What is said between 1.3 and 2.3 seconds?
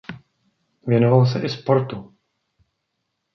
i sportu.